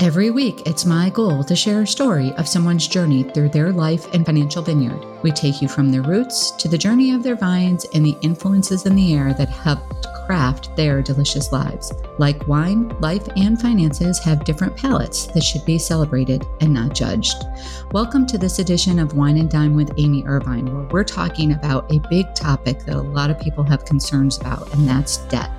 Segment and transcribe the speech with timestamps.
[0.00, 4.10] Every week, it's my goal to share a story of someone's journey through their life
[4.14, 5.04] and financial vineyard.
[5.22, 8.86] We take you from their roots to the journey of their vines and the influences
[8.86, 11.92] in the air that helped craft their delicious lives.
[12.16, 17.44] Like wine, life and finances have different palates that should be celebrated and not judged.
[17.92, 21.92] Welcome to this edition of Wine and Dime with Amy Irvine, where we're talking about
[21.92, 25.50] a big topic that a lot of people have concerns about, and that's debt.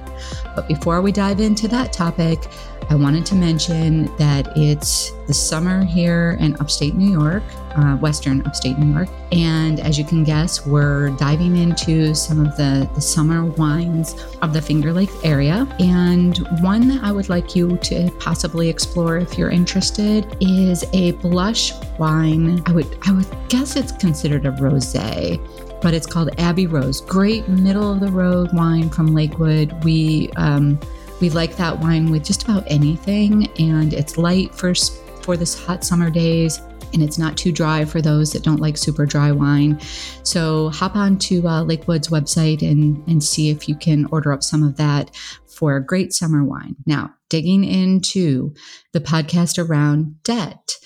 [0.55, 2.47] But before we dive into that topic,
[2.91, 7.41] I wanted to mention that it's the summer here in upstate New York,
[7.77, 9.07] uh, western upstate New York.
[9.31, 14.51] And as you can guess, we're diving into some of the, the summer wines of
[14.51, 15.73] the Finger Lake area.
[15.79, 21.13] And one that I would like you to possibly explore if you're interested is a
[21.13, 22.61] blush wine.
[22.65, 25.39] I would I would guess it's considered a rosé
[25.81, 27.01] but it's called Abbey Rose.
[27.01, 29.83] Great middle of the road wine from Lakewood.
[29.83, 30.79] We um,
[31.21, 34.73] we like that wine with just about anything, and it's light for
[35.21, 36.59] for this hot summer days,
[36.93, 39.79] and it's not too dry for those that don't like super dry wine.
[40.23, 44.43] So hop on to uh, Lakewood's website and and see if you can order up
[44.43, 45.15] some of that
[45.47, 46.75] for a great summer wine.
[46.87, 48.53] Now, digging into
[48.93, 50.77] the podcast around debt.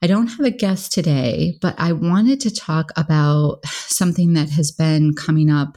[0.00, 4.70] I don't have a guest today, but I wanted to talk about something that has
[4.70, 5.76] been coming up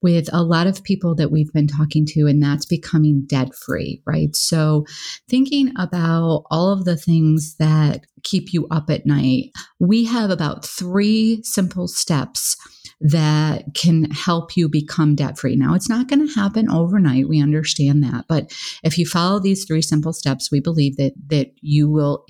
[0.00, 4.02] with a lot of people that we've been talking to, and that's becoming debt free,
[4.06, 4.34] right?
[4.36, 4.84] So,
[5.28, 10.64] thinking about all of the things that keep you up at night, we have about
[10.64, 12.56] three simple steps
[13.00, 15.56] that can help you become debt free.
[15.56, 17.28] Now, it's not going to happen overnight.
[17.28, 18.24] We understand that.
[18.28, 22.24] But if you follow these three simple steps, we believe that, that you will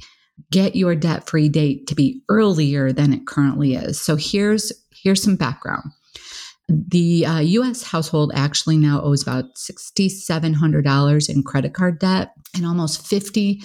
[0.50, 4.00] get your debt free date to be earlier than it currently is.
[4.00, 5.90] So here's here's some background.
[6.68, 13.06] The uh, US household actually now owes about $6,700 in credit card debt and almost
[13.06, 13.62] 50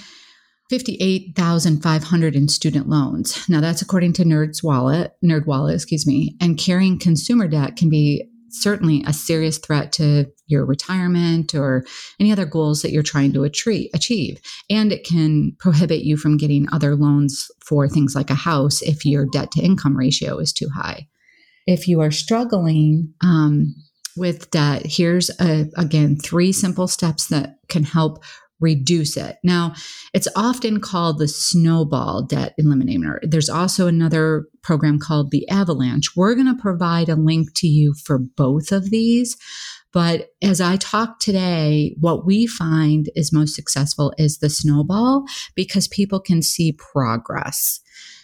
[0.69, 3.47] 58,500 in student loans.
[3.47, 6.35] Now that's according to Nerd's Wallet, NerdWallet, excuse me.
[6.41, 11.85] And carrying consumer debt can be certainly a serious threat to your retirement or
[12.19, 14.39] any other goals that you're trying to achieve.
[14.69, 19.05] And it can prohibit you from getting other loans for things like a house if
[19.05, 21.07] your debt to income ratio is too high
[21.67, 23.75] if you are struggling um,
[24.15, 28.23] with debt, here's a, again three simple steps that can help
[28.59, 29.37] reduce it.
[29.43, 29.73] Now,
[30.13, 33.19] it's often called the snowball debt eliminator.
[33.21, 36.15] There's also another program called the avalanche.
[36.15, 39.35] We're going to provide a link to you for both of these.
[39.91, 45.25] But as I talk today, what we find is most successful is the snowball
[45.55, 47.79] because people can see progress.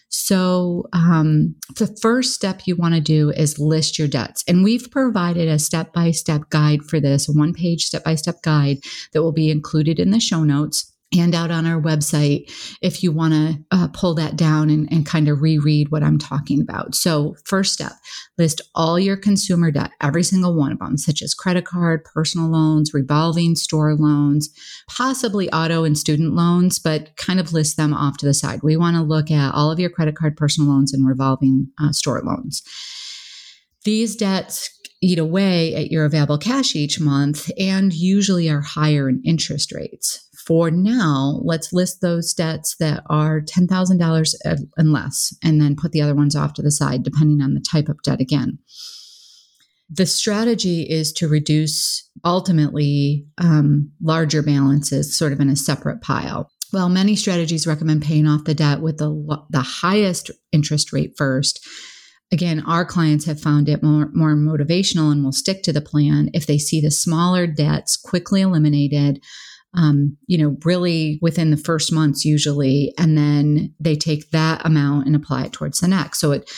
[0.10, 4.44] So, um, the first step you want to do is list your debts.
[4.48, 8.16] And we've provided a step by step guide for this, a one page step by
[8.16, 8.80] step guide
[9.14, 13.12] that will be included in the show notes and out on our website if you
[13.12, 16.94] want to uh, pull that down and, and kind of reread what I'm talking about.
[16.94, 17.94] So, first step
[18.38, 22.50] list all your consumer debt, every single one of them, such as credit card, personal
[22.50, 24.50] loans, revolving store loans,
[24.88, 28.62] possibly auto and student loans, but kind of list them off to the side.
[28.64, 31.92] We want to look at all of your credit card, personal loans, and revolving uh,
[31.92, 32.62] store loans.
[33.84, 34.70] These debts
[35.02, 40.29] eat away at your available cash each month and usually are higher in interest rates
[40.50, 46.02] for now, let's list those debts that are $10,000 and less, and then put the
[46.02, 48.58] other ones off to the side, depending on the type of debt again.
[49.92, 56.50] The strategy is to reduce ultimately um, larger balances sort of in a separate pile.
[56.74, 61.64] Well, many strategies recommend paying off the debt with the, the highest interest rate first.
[62.32, 66.32] Again, our clients have found it more, more motivational and will stick to the plan
[66.34, 69.22] if they see the smaller debts quickly eliminated
[69.76, 75.06] um, you know, really within the first months usually, and then they take that amount
[75.06, 76.20] and apply it towards the next.
[76.20, 76.50] So it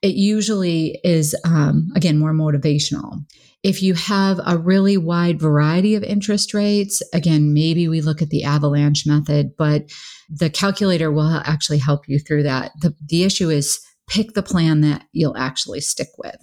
[0.00, 3.24] it usually is um, again more motivational.
[3.64, 8.28] If you have a really wide variety of interest rates, again, maybe we look at
[8.28, 9.90] the avalanche method, but
[10.28, 12.70] the calculator will actually help you through that.
[12.80, 16.38] The, the issue is pick the plan that you'll actually stick with.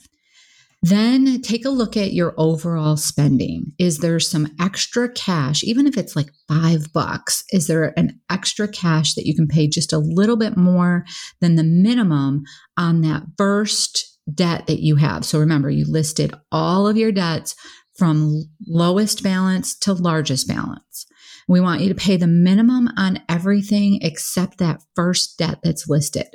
[0.81, 3.73] Then take a look at your overall spending.
[3.79, 7.43] Is there some extra cash, even if it's like five bucks?
[7.51, 11.03] Is there an extra cash that you can pay just a little bit more
[11.41, 12.43] than the minimum
[12.77, 15.25] on that first debt that you have?
[15.25, 17.55] So remember, you listed all of your debts
[17.97, 21.07] from lowest balance to largest balance.
[21.47, 26.27] We want you to pay the minimum on everything except that first debt that's listed.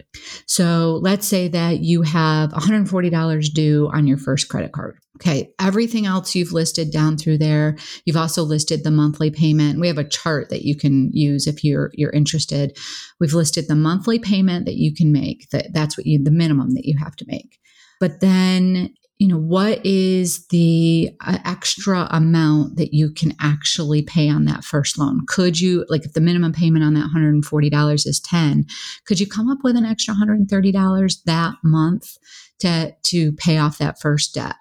[0.46, 4.98] So let's say that you have $140 due on your first credit card.
[5.16, 7.76] Okay, everything else you've listed down through there.
[8.06, 9.78] You've also listed the monthly payment.
[9.78, 12.78] We have a chart that you can use if you're you're interested.
[13.18, 15.50] We've listed the monthly payment that you can make.
[15.50, 17.58] That that's what you the minimum that you have to make.
[18.00, 24.30] But then you know, what is the uh, extra amount that you can actually pay
[24.30, 25.20] on that first loan?
[25.26, 28.64] Could you, like, if the minimum payment on that $140 is 10,
[29.04, 32.16] could you come up with an extra $130 that month
[32.60, 34.56] to, to pay off that first debt?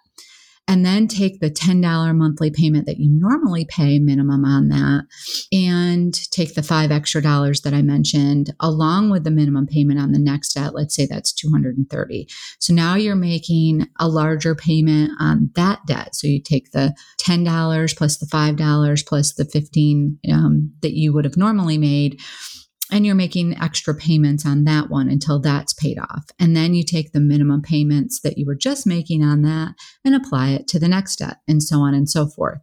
[0.67, 5.05] And then take the $10 monthly payment that you normally pay minimum on that
[5.51, 10.11] and take the five extra dollars that I mentioned along with the minimum payment on
[10.11, 10.75] the next debt.
[10.75, 12.27] Let's say that's 230.
[12.59, 16.15] So now you're making a larger payment on that debt.
[16.15, 21.25] So you take the $10 plus the $5 plus the 15 um, that you would
[21.25, 22.19] have normally made
[22.91, 26.25] and you're making extra payments on that one until that's paid off.
[26.39, 30.15] And then you take the minimum payments that you were just making on that and
[30.15, 32.59] apply it to the next debt, and so on and so forth.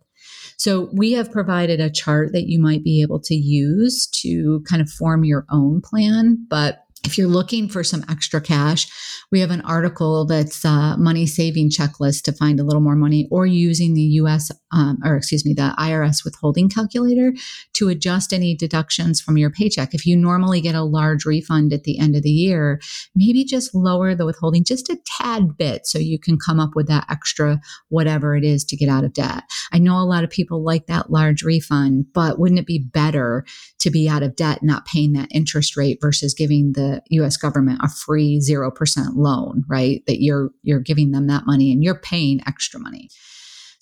[0.58, 4.80] So, we have provided a chart that you might be able to use to kind
[4.80, 8.88] of form your own plan, but if you're looking for some extra cash,
[9.30, 13.28] we have an article that's a money saving checklist to find a little more money
[13.30, 17.32] or using the US, um, or excuse me, the IRS withholding calculator
[17.74, 19.94] to adjust any deductions from your paycheck.
[19.94, 22.80] If you normally get a large refund at the end of the year,
[23.14, 26.88] maybe just lower the withholding just a tad bit so you can come up with
[26.88, 29.44] that extra whatever it is to get out of debt.
[29.72, 33.44] I know a lot of people like that large refund, but wouldn't it be better
[33.78, 37.80] to be out of debt, not paying that interest rate versus giving the US government
[37.82, 38.70] a free 0%
[39.14, 40.02] loan, right?
[40.06, 43.08] That you're you're giving them that money and you're paying extra money.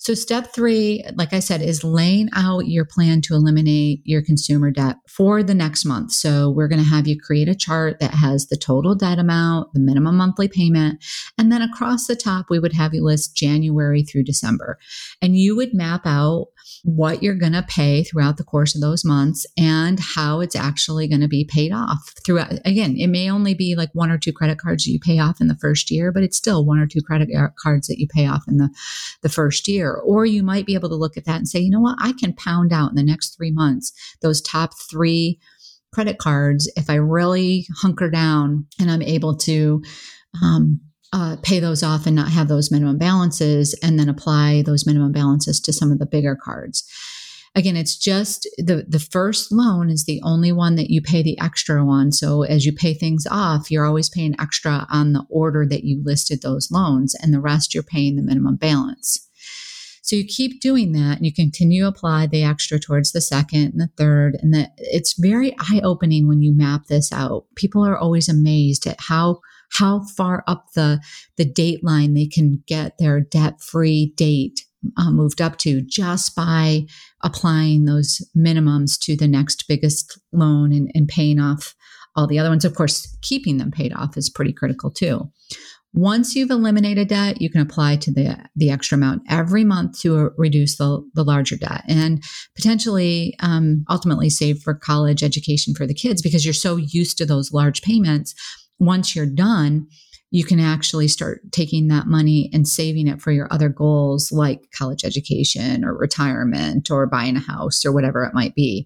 [0.05, 4.69] So, step three, like I said, is laying out your plan to eliminate your consumer
[4.69, 6.11] debt for the next month.
[6.11, 9.73] So, we're going to have you create a chart that has the total debt amount,
[9.73, 11.03] the minimum monthly payment,
[11.39, 14.77] and then across the top, we would have you list January through December.
[15.23, 16.49] And you would map out
[16.83, 21.07] what you're going to pay throughout the course of those months and how it's actually
[21.07, 22.53] going to be paid off throughout.
[22.63, 25.41] Again, it may only be like one or two credit cards that you pay off
[25.41, 28.07] in the first year, but it's still one or two credit uh, cards that you
[28.07, 28.69] pay off in the,
[29.21, 29.67] the first
[30.01, 32.13] Or you might be able to look at that and say, you know what, I
[32.13, 35.39] can pound out in the next three months those top three
[35.95, 39.81] credit cards if I really hunker down and I'm able to
[40.43, 40.81] um,
[41.13, 45.13] uh, pay those off and not have those minimum balances and then apply those minimum
[45.13, 46.83] balances to some of the bigger cards.
[47.55, 51.39] Again it's just the the first loan is the only one that you pay the
[51.39, 52.11] extra on.
[52.11, 56.01] So as you pay things off you're always paying extra on the order that you
[56.03, 59.25] listed those loans and the rest you're paying the minimum balance
[60.05, 63.73] so you keep doing that and you continue to apply the extra towards the second
[63.73, 64.37] and the third.
[64.39, 67.45] And that it's very eye opening when you map this out.
[67.55, 69.39] People are always amazed at how
[69.71, 71.01] how far up the,
[71.37, 74.63] the date line they can get their debt free date
[74.95, 76.85] uh, moved up to just by
[77.23, 81.73] applying those minimums to the next biggest loan and, and paying off
[82.15, 82.63] all the other ones.
[82.63, 85.31] Of course, keeping them paid off is pretty critical too.
[85.95, 90.17] Once you've eliminated debt, you can apply to the, the extra amount every month to
[90.17, 92.21] uh, reduce the, the larger debt and
[92.53, 97.25] potentially um, ultimately save for college education for the kids because you're so used to
[97.25, 98.35] those large payments
[98.77, 99.87] once you're done,
[100.31, 104.69] you can actually start taking that money and saving it for your other goals like
[104.77, 108.85] college education or retirement or buying a house or whatever it might be.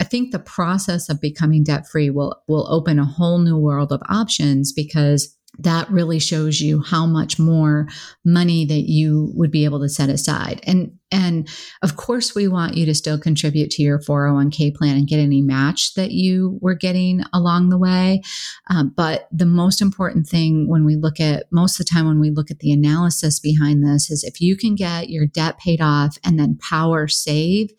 [0.00, 3.90] I think the process of becoming debt free will will open a whole new world
[3.90, 7.88] of options because that really shows you how much more
[8.24, 10.60] money that you would be able to set aside.
[10.64, 11.48] And and
[11.82, 15.42] of course, we want you to still contribute to your 401k plan and get any
[15.42, 18.22] match that you were getting along the way.
[18.70, 22.20] Um, but the most important thing when we look at most of the time when
[22.20, 25.80] we look at the analysis behind this is if you can get your debt paid
[25.80, 27.70] off and then power save,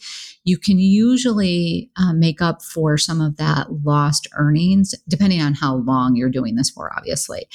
[0.43, 5.75] you can usually uh, make up for some of that lost earnings, depending on how
[5.75, 7.47] long you're doing this for, obviously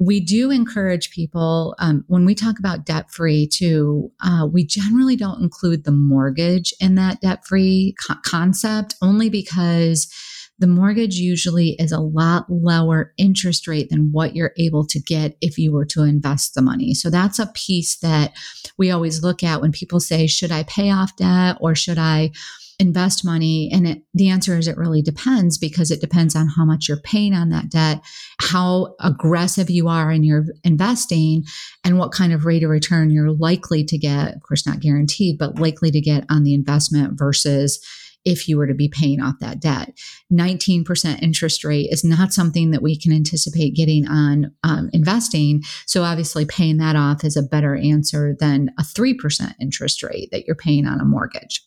[0.00, 5.14] we do encourage people um, when we talk about debt free too uh, we generally
[5.14, 10.10] don't include the mortgage in that debt free co- concept only because
[10.60, 15.36] the mortgage usually is a lot lower interest rate than what you're able to get
[15.40, 16.92] if you were to invest the money.
[16.92, 18.32] So that's a piece that
[18.76, 22.32] we always look at when people say, should I pay off debt or should I
[22.78, 23.70] invest money?
[23.72, 27.00] And it, the answer is it really depends because it depends on how much you're
[27.00, 28.02] paying on that debt,
[28.38, 31.44] how aggressive you are in your investing,
[31.84, 34.34] and what kind of rate of return you're likely to get.
[34.34, 37.82] Of course, not guaranteed, but likely to get on the investment versus
[38.24, 39.92] if you were to be paying off that debt.
[40.32, 45.62] 19% interest rate is not something that we can anticipate getting on um, investing.
[45.86, 50.46] So, obviously, paying that off is a better answer than a 3% interest rate that
[50.46, 51.62] you're paying on a mortgage.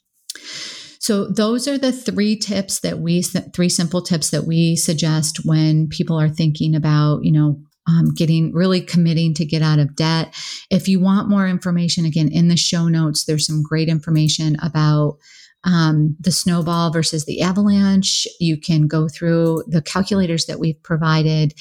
[1.03, 5.89] So those are the three tips that we three simple tips that we suggest when
[5.89, 10.33] people are thinking about, you know, um, getting really committing to get out of debt.
[10.69, 15.17] If you want more information, again, in the show notes, there's some great information about
[15.63, 18.27] um, the snowball versus the avalanche.
[18.39, 21.53] You can go through the calculators that we've provided,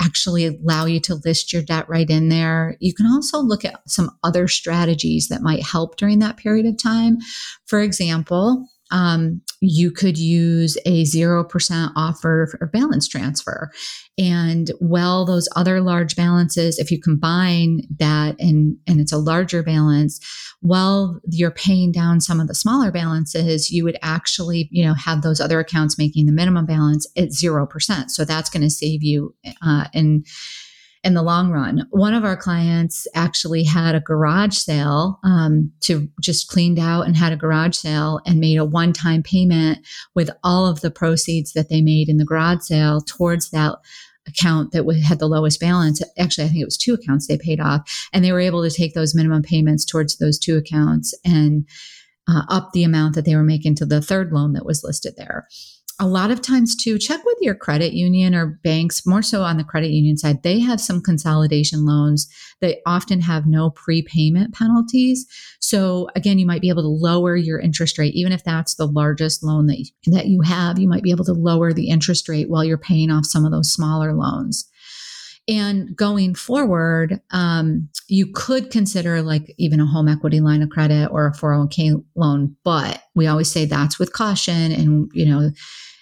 [0.00, 2.76] actually allow you to list your debt right in there.
[2.80, 6.76] You can also look at some other strategies that might help during that period of
[6.76, 7.18] time.
[7.66, 13.70] For example, um, you could use a 0% offer for balance transfer.
[14.18, 19.62] And well, those other large balances, if you combine that and, and it's a larger
[19.62, 20.20] balance,
[20.60, 25.22] while you're paying down some of the smaller balances, you would actually, you know, have
[25.22, 28.10] those other accounts making the minimum balance at 0%.
[28.10, 30.24] So that's going to save you uh, in
[31.06, 31.86] in the long run.
[31.90, 37.16] One of our clients actually had a garage sale um, to just cleaned out and
[37.16, 39.86] had a garage sale and made a one time payment
[40.16, 43.76] with all of the proceeds that they made in the garage sale towards that
[44.26, 46.02] account that had the lowest balance.
[46.18, 48.76] Actually, I think it was two accounts they paid off, and they were able to
[48.76, 51.68] take those minimum payments towards those two accounts and
[52.28, 55.14] uh, up the amount that they were making to the third loan that was listed
[55.16, 55.46] there
[55.98, 59.56] a lot of times too check with your credit union or banks more so on
[59.56, 62.28] the credit union side they have some consolidation loans.
[62.60, 65.26] They often have no prepayment penalties.
[65.60, 68.14] So again you might be able to lower your interest rate.
[68.14, 71.32] Even if that's the largest loan that, that you have you might be able to
[71.32, 74.68] lower the interest rate while you're paying off some of those smaller loans
[75.48, 81.08] and going forward, um, you could consider like even a home equity line of credit
[81.10, 84.72] or a 401k loan, but we always say that's with caution.
[84.72, 85.50] And, you know,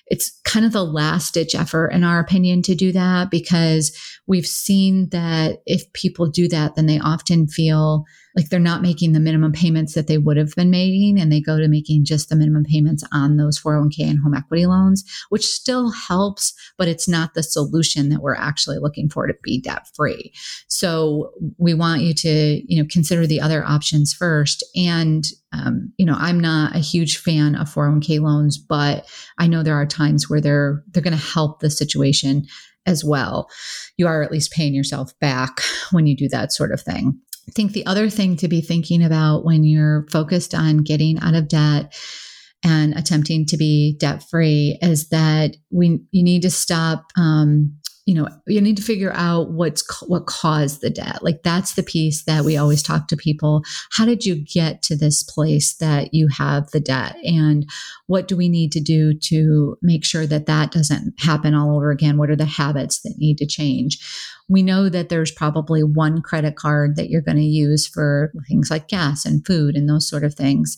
[0.07, 3.97] it's kind of the last ditch effort, in our opinion, to do that because
[4.27, 8.05] we've seen that if people do that, then they often feel
[8.37, 11.41] like they're not making the minimum payments that they would have been making and they
[11.41, 15.47] go to making just the minimum payments on those 401k and home equity loans which
[15.47, 19.89] still helps but it's not the solution that we're actually looking for to be debt
[19.95, 20.33] free
[20.69, 26.07] so we want you to you know consider the other options first and um, you
[26.07, 30.29] know i'm not a huge fan of 401k loans but i know there are times
[30.29, 32.47] where they're they're going to help the situation
[32.87, 33.49] as well.
[33.97, 35.61] You are at least paying yourself back
[35.91, 37.19] when you do that sort of thing.
[37.49, 41.35] I think the other thing to be thinking about when you're focused on getting out
[41.35, 41.95] of debt
[42.65, 48.15] and attempting to be debt free is that we you need to stop um, you
[48.15, 51.23] know you need to figure out what's what caused the debt.
[51.23, 53.63] Like that's the piece that we always talk to people.
[53.93, 57.17] How did you get to this place that you have the debt?
[57.25, 57.67] And
[58.07, 61.91] what do we need to do to make sure that that doesn't happen all over
[61.91, 62.19] again?
[62.19, 63.99] What are the habits that need to change?
[64.49, 68.71] We know that there's probably one credit card that you're going to use for things
[68.71, 70.77] like gas and food and those sort of things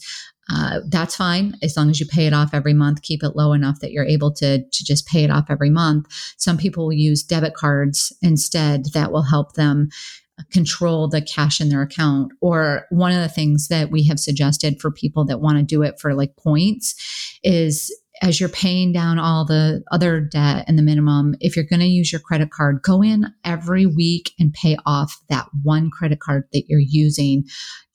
[0.49, 1.55] uh, that's fine.
[1.63, 4.05] As long as you pay it off every month keep it low enough that you're
[4.05, 6.07] able to, to just pay it off every month.
[6.37, 9.89] Some people will use debit cards instead that will help them
[10.53, 12.33] control the cash in their account.
[12.41, 15.83] Or one of the things that we have suggested for people that want to do
[15.83, 16.95] it for like points
[17.43, 21.81] is as you're paying down all the other debt and the minimum, if you're going
[21.81, 26.21] to use your credit card, go in every week and pay off that one credit
[26.21, 27.45] card that you're using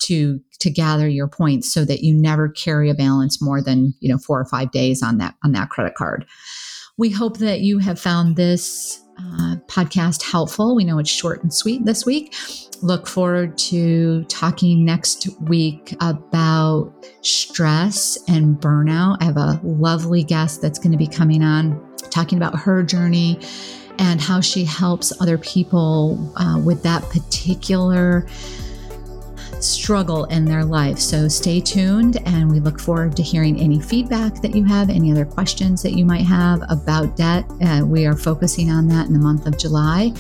[0.04, 4.12] to to gather your points so that you never carry a balance more than, you
[4.12, 6.26] know, 4 or 5 days on that on that credit card.
[6.98, 10.76] We hope that you have found this uh, podcast helpful.
[10.76, 12.34] We know it's short and sweet this week.
[12.82, 19.18] Look forward to talking next week about stress and burnout.
[19.22, 23.40] I have a lovely guest that's going to be coming on talking about her journey
[24.00, 28.26] and how she helps other people uh, with that particular
[29.64, 31.00] struggle in their life.
[31.00, 35.12] So stay tuned and we look forward to hearing any feedback that you have, any
[35.12, 37.46] other questions that you might have about debt.
[37.62, 40.14] Uh, we are focusing on that in the month of July.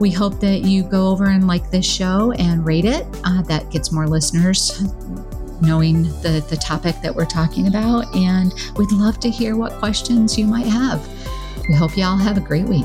[0.00, 3.06] We hope that you go over and like this show and rate it.
[3.24, 4.82] Uh, that gets more listeners
[5.60, 8.14] knowing the, the topic that we're talking about.
[8.14, 11.06] And we'd love to hear what questions you might have.
[11.68, 12.84] We hope you all have a great week.